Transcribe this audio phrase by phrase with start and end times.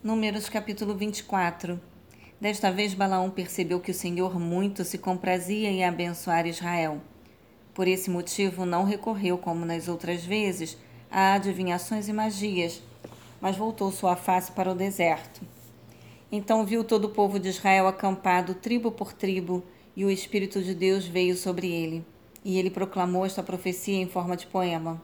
[0.00, 1.80] Números capítulo 24
[2.40, 7.00] Desta vez Balaão percebeu que o Senhor muito se comprazia em abençoar Israel.
[7.74, 10.78] Por esse motivo não recorreu, como nas outras vezes,
[11.10, 12.80] a adivinhações e magias,
[13.40, 15.40] mas voltou sua face para o deserto.
[16.30, 19.64] Então viu todo o povo de Israel acampado, tribo por tribo,
[19.96, 22.06] e o Espírito de Deus veio sobre ele.
[22.44, 25.02] E ele proclamou esta profecia em forma de poema.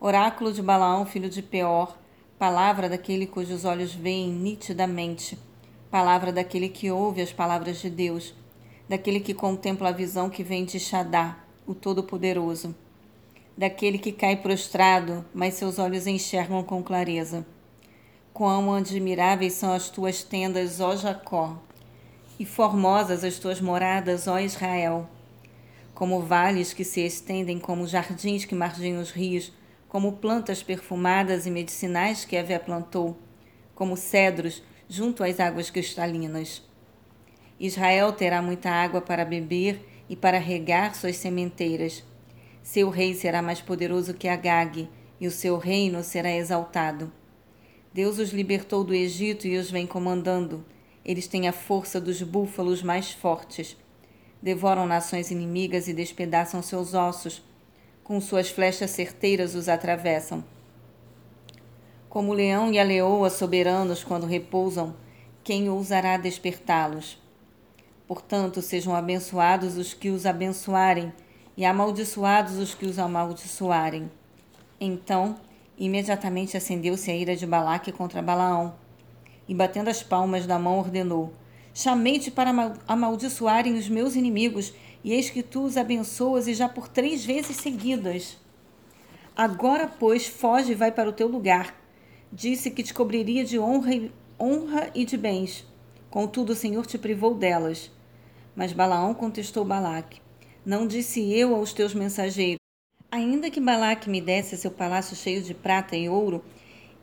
[0.00, 2.01] Oráculo de Balaão, filho de Peor,
[2.42, 5.38] palavra daquele cujos olhos veem nitidamente,
[5.88, 8.34] palavra daquele que ouve as palavras de Deus,
[8.88, 12.74] daquele que contempla a visão que vem de Shadá, o Todo-Poderoso,
[13.56, 17.46] daquele que cai prostrado, mas seus olhos enxergam com clareza.
[18.34, 21.56] Quão admiráveis são as tuas tendas, ó Jacó,
[22.40, 25.08] e formosas as tuas moradas, ó Israel.
[25.94, 29.52] Como vales que se estendem, como jardins que margem os rios,
[29.92, 33.14] como plantas perfumadas e medicinais que Eva plantou,
[33.74, 36.62] como cedros junto às águas cristalinas.
[37.60, 42.02] Israel terá muita água para beber e para regar suas sementeiras.
[42.62, 44.88] Seu rei será mais poderoso que Agag,
[45.20, 47.12] e o seu reino será exaltado.
[47.92, 50.64] Deus os libertou do Egito e os vem comandando.
[51.04, 53.76] Eles têm a força dos búfalos mais fortes.
[54.40, 57.42] Devoram nações inimigas e despedaçam seus ossos
[58.04, 60.44] com suas flechas certeiras os atravessam.
[62.08, 64.94] Como o leão e a leoa soberanos quando repousam,
[65.42, 67.18] quem ousará despertá-los?
[68.06, 71.12] Portanto, sejam abençoados os que os abençoarem,
[71.56, 74.10] e amaldiçoados os que os amaldiçoarem.
[74.80, 75.36] Então,
[75.78, 78.74] imediatamente acendeu-se a ira de Balaque contra Balaão,
[79.48, 81.32] e batendo as palmas da mão ordenou:
[81.74, 86.88] Chamei-te para amaldiçoarem os meus inimigos e eis que tu os abençoas e já por
[86.88, 88.36] três vezes seguidas.
[89.34, 91.74] Agora, pois, foge e vai para o teu lugar.
[92.30, 95.66] Disse que te cobriria de honra e, honra e de bens.
[96.10, 97.90] Contudo, o Senhor te privou delas.
[98.54, 100.20] Mas Balaão contestou Balaque:
[100.64, 102.60] Não disse eu aos teus mensageiros:
[103.10, 106.44] Ainda que Balaque me desse seu palácio cheio de prata e ouro,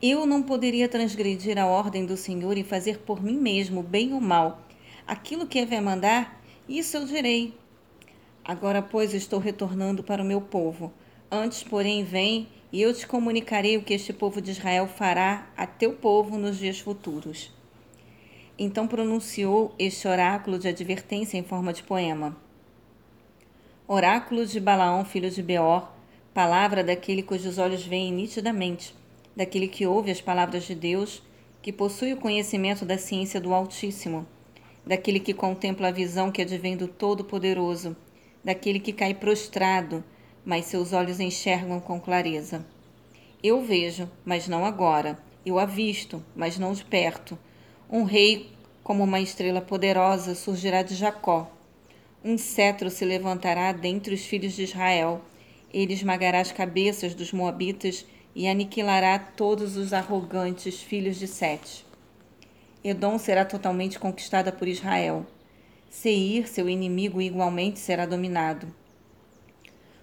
[0.02, 4.20] eu não poderia transgredir a ordem do Senhor e fazer por mim mesmo, bem ou
[4.20, 4.62] mal.
[5.06, 7.54] Aquilo que é mandar, isso eu direi.
[8.42, 10.90] Agora, pois, estou retornando para o meu povo.
[11.30, 15.66] Antes, porém, vem e eu te comunicarei o que este povo de Israel fará a
[15.66, 17.52] teu povo nos dias futuros.
[18.58, 22.36] Então pronunciou este oráculo de advertência em forma de poema.
[23.86, 25.90] Oráculo de Balaão, filho de Beor,
[26.32, 28.94] palavra daquele cujos olhos veem nitidamente,
[29.34, 31.22] daquele que ouve as palavras de Deus,
[31.62, 34.26] que possui o conhecimento da ciência do Altíssimo,
[34.86, 37.96] daquele que contempla a visão que advém do Todo-Poderoso
[38.42, 40.02] daquele que cai prostrado,
[40.44, 42.66] mas seus olhos enxergam com clareza.
[43.42, 45.18] Eu vejo, mas não agora.
[45.44, 47.38] Eu avisto, mas não de perto.
[47.90, 48.50] Um rei,
[48.82, 51.50] como uma estrela poderosa, surgirá de Jacó.
[52.22, 55.22] Um cetro se levantará dentre os filhos de Israel.
[55.72, 58.04] Ele esmagará as cabeças dos moabitas
[58.34, 61.84] e aniquilará todos os arrogantes filhos de Sete.
[62.82, 65.26] Edom será totalmente conquistada por Israel.
[65.90, 68.72] Seir, seu inimigo, igualmente será dominado.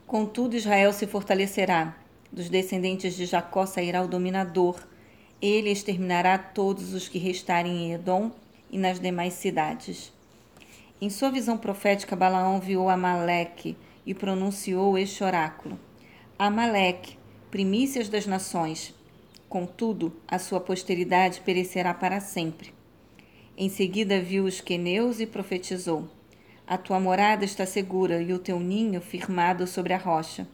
[0.05, 1.97] Contudo, Israel se fortalecerá.
[2.31, 4.79] Dos descendentes de Jacó sairá o dominador.
[5.41, 8.31] Ele exterminará todos os que restarem em Edom
[8.69, 10.11] e nas demais cidades.
[10.99, 15.79] Em sua visão profética, Balaão viu Amaleque e pronunciou este oráculo:
[16.39, 17.17] Amaleque,
[17.57, 18.93] primícias das nações.
[19.49, 22.71] Contudo, a sua posteridade perecerá para sempre.
[23.57, 26.07] Em seguida viu os queneus e profetizou:
[26.67, 30.47] A tua morada está segura e o teu ninho firmado sobre a rocha.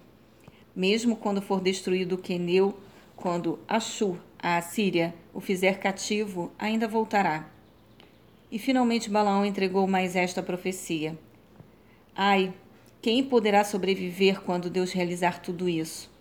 [0.73, 2.73] Mesmo quando for destruído o queneu,
[3.17, 7.49] quando Ashur, a Assíria, o fizer cativo, ainda voltará.
[8.49, 11.19] E finalmente Balaão entregou mais esta profecia:
[12.15, 12.53] Ai,
[13.01, 16.12] quem poderá sobreviver quando Deus realizar tudo isso?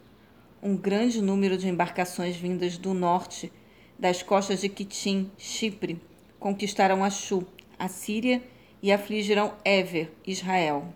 [0.65, 3.53] Um grande número de embarcações vindas do norte,
[3.99, 6.01] das costas de Quitim, Chipre,
[6.39, 7.45] conquistarão Achu,
[7.77, 8.41] a Síria,
[8.81, 10.95] e afligirão Ever, Israel.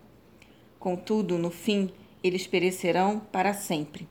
[0.79, 1.91] Contudo, no fim,
[2.23, 4.07] eles perecerão para sempre.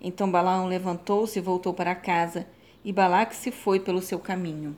[0.00, 2.46] Então Balaão levantou-se e voltou para casa,
[2.82, 4.74] e Balaque se foi pelo seu caminho.